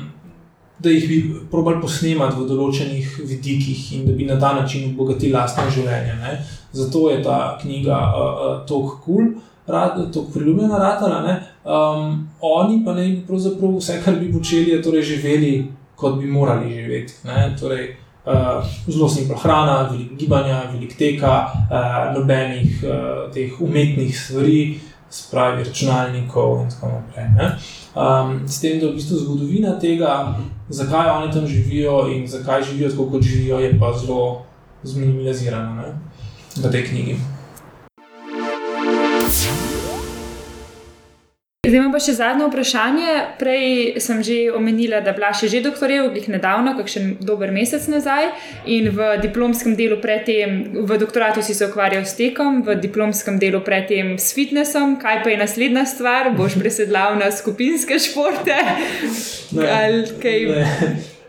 [0.79, 1.19] da jih bi
[1.51, 6.17] probali posnemati v določenih vidikih in da bi na ta način obogatili lastno življenje.
[6.21, 6.37] Ne?
[6.75, 9.35] Zato je ta knjiga uh, uh, tako kul,
[9.67, 11.21] cool, tako priljubljena, ratala,
[11.65, 15.53] Um, oni pa naj bi pravzaprav vse, kar bi počeli, je torej živeli,
[15.97, 17.15] kot bi morali živeti.
[17.61, 17.97] Torej,
[18.27, 21.37] uh, zelo simpla hrana, veliko gibanja, veliko teka,
[21.71, 27.51] uh, nobenih uh, teh umetnih stvari, spravi računalnikov in tako naprej.
[27.95, 30.35] Um, s tem, da je v bistvu zgodovina tega,
[30.69, 34.43] zakaj oni tam živijo in zakaj živijo tako, kot živijo, je pa zelo
[34.83, 35.85] zminimalizirana
[36.57, 37.17] v tej knjigi.
[41.65, 43.13] Zdaj imam pa še zadnje vprašanje.
[43.41, 48.29] Prej sem že omenila, da Blaž je že doktoriral, jih nedavno, kakšen dober mesec nazaj.
[48.69, 53.63] In v diplomskem delu predtem, v doktoratu si se ukvarjal s tekom, v diplomskem delu
[53.65, 54.99] predtem s fitnessom.
[55.01, 56.35] Kaj pa je naslednja stvar?
[56.37, 58.61] Boš presedlal na skupinske športe?
[59.57, 60.65] Ne, Ali kaj ne.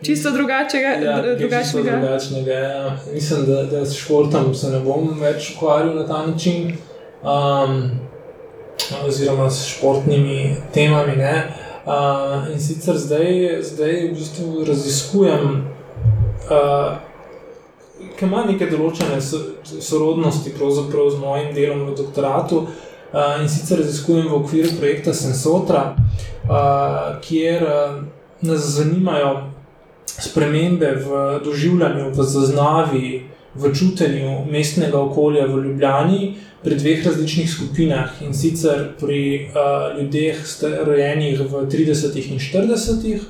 [0.04, 0.92] čisto drugačnega?
[1.00, 2.52] Ja, čisto drugačnega.
[2.52, 2.98] Ja.
[3.14, 6.76] Mislim, da, da s športom se ne bom več ukvarjal na ta način,
[7.24, 7.88] um,
[9.08, 11.16] oziroma s športnimi temami.
[11.16, 11.52] ne.
[11.86, 15.68] Uh, in sicer zdaj, zdaj v bistvu raziskujem,
[16.50, 16.98] uh,
[18.18, 22.68] ki ima neke določene so- sorodnosti z mojim delom v doktoratu.
[23.14, 25.96] Uh, in sicer raziskujem v okviru projekta Sensotra,
[26.50, 28.02] uh, kjer uh,
[28.42, 29.52] nas zanimajo
[30.06, 33.24] spremembe v doživljanju, v zaznavi,
[33.56, 40.40] v čutenju mestnega okolja v Ljubljani pri dveh različnih skupinah in sicer pri uh, ljudeh,
[40.86, 43.22] rojenih v 30-ih in 40-ih,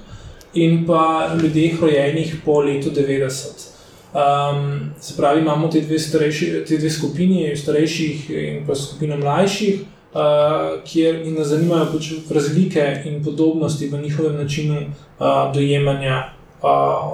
[0.53, 3.75] in pa ljudeh, rojenih po letu 90.
[4.15, 9.81] Um, se pravi, imamo te dve, starejši, te dve skupini, starejših in pa skupina mlajših,
[9.83, 16.23] uh, kjer nas zanimajo pač razlike in podobnosti v njihovem načinu uh, dojemanja
[16.63, 16.69] uh,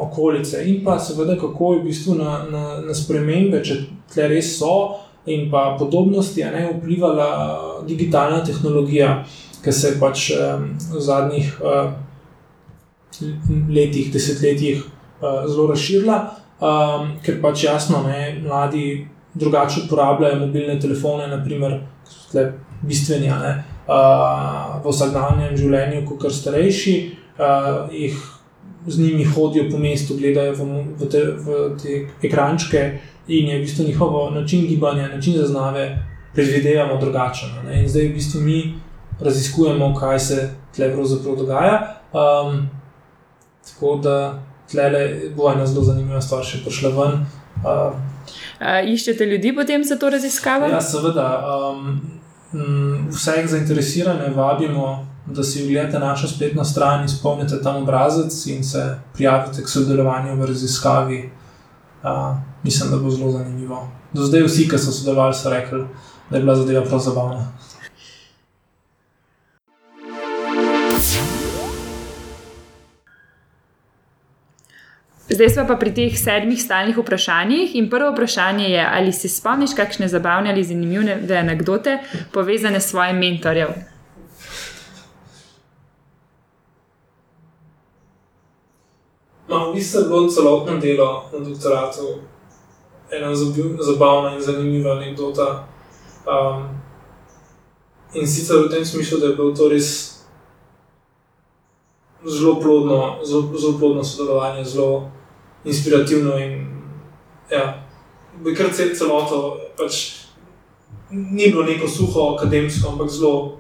[0.05, 3.81] okolice, in pa seveda, kako je v bistvu na, na, na spremembe, če
[4.13, 7.27] tle res so, in pa podobnosti, ne vplivala
[7.88, 9.23] digitalna tehnologija,
[9.62, 11.91] ki se pač v zadnjih uh,
[13.69, 16.19] letih, desetletjih uh, zelo razširila,
[17.25, 22.43] ker pač jasno, ne, mladi drugače uporabljajo mobilne telefone, naprimer, ki so tle
[22.86, 23.53] bistveni ne,
[23.88, 26.95] uh, v vsakdanjem življenju, kot starejši.
[27.41, 28.17] Uh, jih
[28.88, 32.81] z njimi hodijo po mestu, gledajo v, v, te, v te ekrančke,
[33.27, 35.97] in je v bistvu njihov način gibanja, način zaznave,
[36.34, 37.49] predvidevamo drugačen.
[37.60, 37.81] a ne.
[37.81, 38.73] In zdaj v bistvu mi
[39.19, 41.95] raziskujemo, kaj se tle pravzaprav dogaja.
[42.13, 42.69] Um,
[43.65, 44.39] tako da
[44.71, 44.91] tle
[45.36, 47.25] bo ena zelo zanimiva stvar še prišla ven.
[47.62, 47.93] Uh,
[48.62, 50.67] Uh, iščete ljudi potem za to raziskavo?
[50.69, 51.27] Ja, seveda.
[51.41, 52.01] Um,
[52.53, 58.84] m, vseh zainteresirane vabimo, da si ogledate našo spletno stran, izpolnite tam obrazec in se
[59.13, 61.19] prijavite k sodelovanju v raziskavi.
[62.03, 63.87] Uh, mislim, da bo zelo zanimivo.
[64.13, 65.83] Do zdaj vsi, ki so sodelovali, so rekli,
[66.29, 67.51] da je bila zadeva prav zabavna.
[75.29, 77.75] Zdaj smo pa pri teh sedmih stalnih vprašanjih.
[77.75, 81.99] In prvo vprašanje je, ali se spomniš kakšne zabavne ali zanimive anekdote
[82.33, 83.90] povezane s svojim mentorjem?
[89.51, 92.23] No, v bistvu je bilo celotno delo na doktoratu
[93.11, 93.35] ena
[93.79, 95.67] zabavna in zanimiva anekdota.
[96.23, 96.63] Um,
[98.13, 100.19] in sicer v tem smislu, da je bilo to res
[102.27, 105.11] zelo plodno, zelo, zelo plodno sodelovanje, zelo
[105.65, 106.37] inspirativno.
[106.37, 106.67] In,
[107.51, 107.83] ja,
[108.43, 110.23] bi kar cel celoto, pač
[111.11, 113.59] ni bilo neko suho, akademsko, ampak zelo,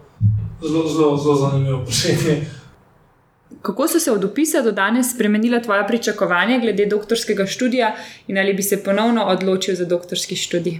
[0.63, 2.60] zelo, zelo, zelo zanimivo vprašanje.
[3.61, 7.95] Kako so se od opisa do danes spremenila tvoja pričakovanja glede doktorskega študija
[8.27, 10.79] in ali bi se ponovno odločil za doktorski študij?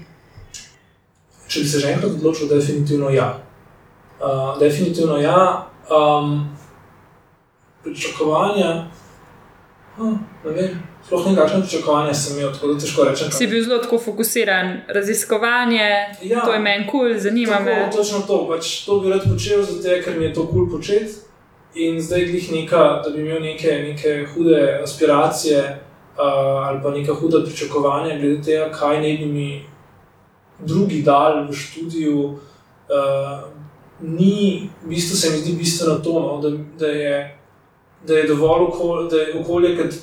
[1.48, 3.44] Če bi se že enkrat odločil, definitivno ja.
[4.22, 5.68] Uh, definitivno ja.
[5.90, 6.58] Um,
[7.84, 8.88] pričakovanja.
[9.98, 13.32] Hm, ne vem, sploh ne kakšne pričakovanja sem imel, tako da težko rečem.
[13.32, 15.90] Si bil zelo tako fokusiran, raziskovanje,
[16.22, 16.46] Ja.
[16.46, 17.90] to je meni kul, cool, zanima Tako, me.
[17.96, 21.31] Točno to, pač to bi rad počel, zato ker mi je to kul cool početi.
[21.76, 25.60] In zdaj glih neka, da bi imel neke, neke hude aspiracije
[26.18, 29.66] uh, ali pa neka huda pričakovanja glede tega, kaj naj bi mi
[30.60, 32.18] drugi dal v študiju.
[32.92, 33.48] Uh,
[34.02, 37.38] ni, v bistvu se mi zdi bistveno to, no, da, da je.
[38.08, 40.00] Da je dovolj okolje, da je okolje, ki ti,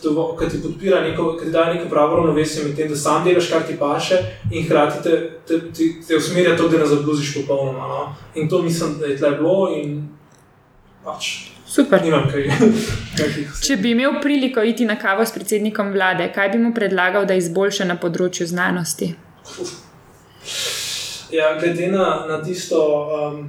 [0.50, 3.64] ti podpira, neko, ki ti daje neko pravo ravnovesje med tem, da sam delaš, kar
[3.66, 4.20] ti paše,
[4.52, 7.88] in hkrati te, te, te, te usmerja to, da ne zabluziš popolnoma.
[7.88, 8.14] No?
[8.35, 9.98] In to mislim, da je tle bilo, in
[11.04, 12.02] pač Super.
[12.02, 12.48] nimam kaj.
[13.66, 17.37] Če bi imel priliko iti na kavo s predsednikom vlade, kaj bi mu predlagal, da
[17.37, 19.11] izboljša na področju znanosti?
[21.28, 23.42] Ja, glede na, na tisto um,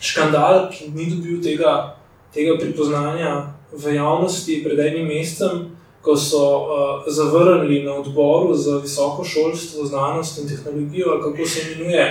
[0.00, 1.96] škandal, ki ni dobil tega,
[2.36, 3.32] tega pripoznanja
[3.72, 5.70] v javnosti pred enim mesecem,
[6.04, 12.06] ko so uh, zavrnili na odboru za visoko šolstvo, znanost in tehnologijo, kako se imenuje,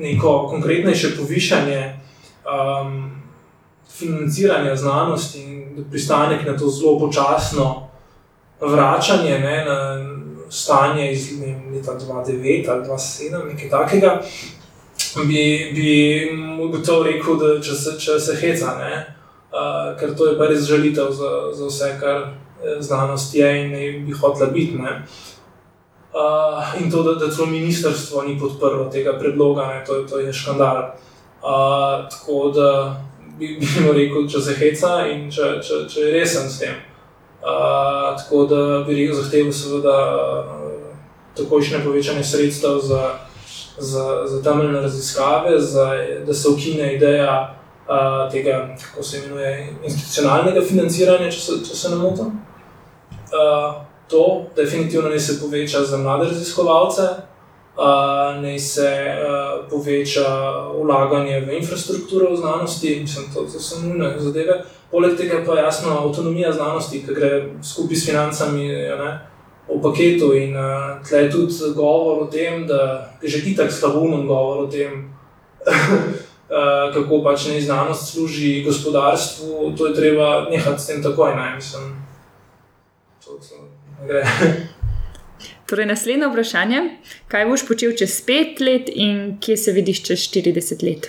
[0.00, 1.80] neko konkretnejše povišanje
[2.48, 3.19] um,
[3.98, 7.88] financiranja znanosti in pristanek na to zelo počasno
[8.60, 10.10] vračanje ne, na
[10.50, 11.28] stanje iz
[11.74, 11.92] leta
[12.26, 14.22] 2009 ali 2007, nekaj takega.
[15.26, 20.38] Bi, bi mu gotovo rekel, da če se, če se heca, uh, ker to je
[20.38, 22.28] pa res žalitev za, za vse, kar
[22.80, 24.78] znanost je in bi hotela biti.
[24.78, 30.32] Uh, in to, da, da to ministrstvo ni podprlo tega predloga, ne, to, to je
[30.32, 30.92] škandal.
[31.40, 32.70] Uh, tako da
[33.40, 36.76] bi, bi rekel, če se heca in če, če, če je resen s tem.
[37.40, 39.96] Uh, tako da bi rekel, zahteval seveda
[41.38, 43.02] takošne povečanje sredstev za,
[43.78, 45.86] za, za temeljne raziskave, za,
[46.26, 47.38] da se ukine ideja
[47.88, 52.36] uh, tega, kako se imenuje, institucionalnega financiranja, če se, če se ne motim.
[53.30, 54.24] Uh, to
[54.56, 57.08] definitivno ne se poveča za mlade raziskovalce,
[57.76, 60.26] uh, ne se uh, poveča
[60.74, 64.62] ulaganje v infrastrukturo v znanosti, mislim, to, to so nujne zadeve.
[64.90, 69.10] Poleg tega pa je jasno avtonomija znanosti, ki gre skupaj s financami ne,
[69.68, 70.32] v paketu.
[70.34, 74.70] In uh, tle je tudi govor o tem, da je že itak slabunen govor o
[74.70, 75.10] tem.
[76.50, 81.30] Uh, kako pač ne znanost služi gospodarstvu, to je treba nehati s tem takoj.
[81.36, 81.94] Ne, mislim,
[83.24, 83.54] to, to,
[85.70, 86.78] Torej, naslednje vprašanje.
[87.30, 91.06] Kaj boš počel čez pet let in kje se vidiš čez 40 let?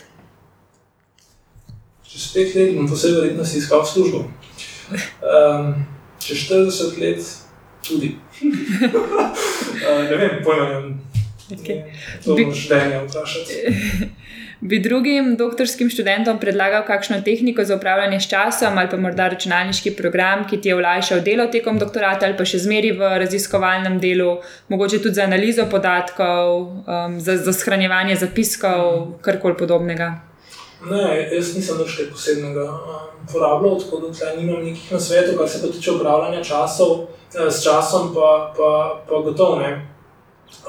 [2.06, 4.21] Čez pet let bom posebej verjetno si iskal službo.
[4.21, 5.74] Um,
[6.21, 7.26] čez 40 let
[7.88, 8.12] tudi.
[8.45, 10.93] uh, ne vem, pojma ne.
[11.58, 11.82] Okay.
[12.24, 13.54] To boš denje vprašati.
[14.62, 19.95] Bi drugim doktorskim študentom predlagal kakšno tehniko za upravljanje s časom ali pa morda računalniški
[19.97, 24.36] program, ki ti je olajšal delo tekom doktorata ali pa še zmeri v raziskovalnem delu,
[24.69, 30.12] mogoče tudi za analizo podatkov, um, za, za shranjevanje zapiskov, karkoli podobnega?
[30.91, 31.02] Ne,
[31.34, 32.67] jaz nisem več kaj posebnega
[33.26, 36.95] uporabljal, um, tako da tukaj nimam nekih nasvetov, kar se pa tiče upravljanja časov,
[37.34, 38.71] eh, s časom, pa, pa,
[39.10, 39.74] pa gotovo ne.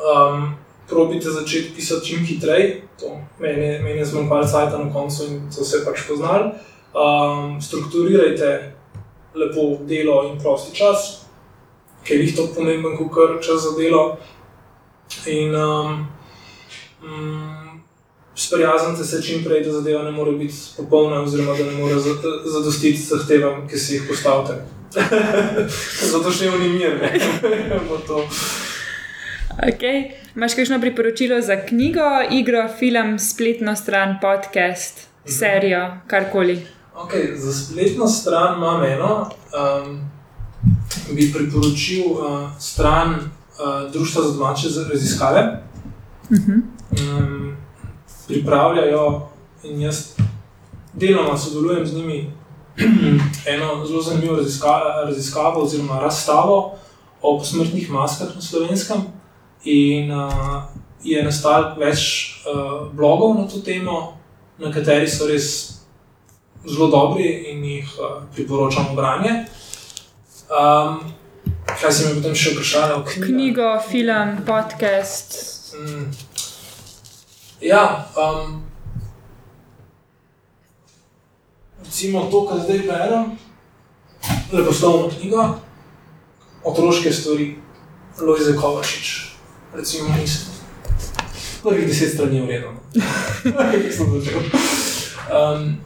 [0.01, 0.55] Um,
[0.89, 2.83] probite začeti pisati čim hitreje,
[3.39, 6.53] meni, meni je zmanjkalo cajt na koncu in to se je pač poznalo.
[6.93, 8.75] Um, strukturirajte
[9.35, 11.25] lepo delo in prosti čas,
[12.05, 14.19] ker jih to pomemben, kot kar čas za delo.
[15.27, 16.07] In um,
[17.05, 17.83] um,
[18.35, 21.95] sprijaznite se čim prej, da zadeva ne more biti popolna, oziroma da ne more
[22.45, 24.65] zadostiti zahtevam, ki si jih postavite.
[26.13, 26.99] Zato še ne umir,
[27.71, 28.27] ne bo to.
[29.63, 30.22] Okay.
[30.37, 35.33] Imáš kakšno priporočilo za knjigo, igro, film, spletno stran, podcast, mhm.
[35.33, 36.67] serijo, karkoli?
[36.97, 39.31] Okay, za spletno stran imam eno.
[39.53, 40.11] Um,
[41.15, 45.63] bi priporočil uh, stran uh, Društva za domače raziskave.
[46.31, 46.61] Uh -huh.
[47.19, 47.57] um,
[48.29, 49.29] pripravljajo
[49.63, 50.09] in jaz
[50.93, 52.33] deloma sodelujem z njimi
[53.55, 56.75] eno zelo zanimivo raziskavo, raziskavo oziroma razstavo
[57.23, 58.97] o posmrtnih maskah na slovenskem.
[59.65, 60.63] In uh,
[61.03, 64.19] je nastalo več uh, blogov na to temo,
[64.59, 65.49] na kateri so res
[66.67, 69.45] zelo dobri in jih uh, priporočam branje.
[70.51, 70.99] Um,
[71.79, 73.07] kaj si mi potem še vprašal?
[73.07, 75.39] Knjigo, film, podcast.
[75.79, 76.11] Mm.
[77.63, 78.63] Ja, um,
[81.87, 83.35] recimo to, kar zdaj berem,
[84.51, 85.53] leposlovno knjigo,
[86.67, 87.53] otroške stvari,
[88.19, 89.32] Lojze Kovačič
[89.75, 90.53] recimo, nisem.
[91.63, 92.69] Prvih deset strani je vredno.
[95.33, 95.77] um,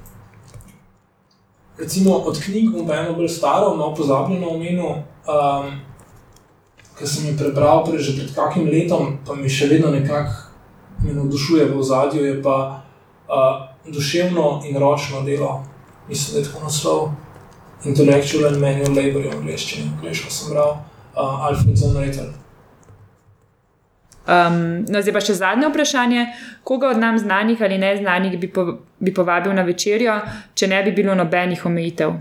[1.78, 5.80] recimo od knjig bom pa eno bolj staro, malo pozabljeno omenil, um,
[6.98, 10.46] ki sem jih prebral prej že pred kakim letom, pa mi še vedno nekako
[11.04, 12.82] navdušuje v ozadju, je pa
[13.28, 15.64] uh, duševno in ročno delo.
[16.08, 17.10] Mislim, da je tako naslov.
[17.84, 20.70] Intellectual and manual labor je v angleščini, angliško sem bral,
[21.14, 22.45] uh, Alfred Zonreiter.
[24.26, 26.26] Um, no, zdaj pa še zadnje vprašanje.
[26.66, 28.64] Koga od nam znanih ali ne znanih bi, po,
[28.98, 30.18] bi povabil na večerjo,
[30.54, 32.16] če ne bi bilo nobenih omejitev?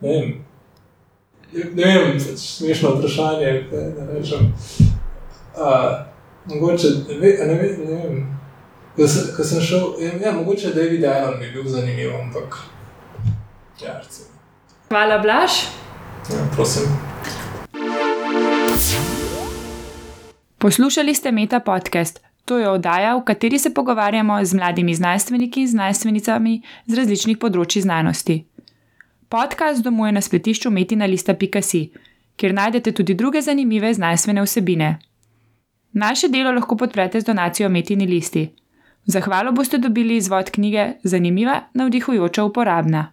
[0.00, 0.30] Ne vem,
[1.74, 3.52] ne vem smešno vprašanje.
[3.72, 4.52] Ne, ne rečem.
[5.56, 6.06] Uh,
[6.46, 8.22] mogoče, ne, ne, ve, ne vem.
[8.96, 12.62] Ko sem, ko sem šel, ja, ja, mogoče David Allen bi bil zanimiv, ampak.
[13.82, 13.98] Ja,
[14.88, 15.66] Hvala, Blaž.
[16.30, 17.05] Ja, prosim.
[20.66, 22.20] Poslušali ste Meta podcast.
[22.44, 27.82] To je oddaja, v kateri se pogovarjamo z mladimi znanstveniki in znanstvenicami z različnih področji
[27.84, 28.34] znanosti.
[29.30, 31.82] Podcast domuje na spletišču metina.si,
[32.36, 34.90] kjer najdete tudi druge zanimive znanstvene vsebine.
[35.92, 38.44] Naše delo lahko podprete z donacijo Metini listi.
[39.06, 43.12] Zahvalo boste dobili izvod knjige Zanimiva, navdihujoča, uporabna.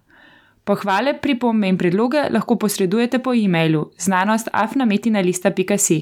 [0.64, 6.01] Pohvale, pripombe in predloge lahko posredujete po e-mailu znanostafnametina.si.